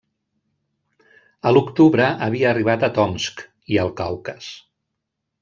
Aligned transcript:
A 1.49 1.51
l'octubre, 1.53 2.07
havia 2.29 2.49
arribat 2.53 2.87
a 2.89 2.91
Tomsk 2.97 3.45
i 3.75 3.79
el 3.85 3.95
Caucas. 4.03 4.51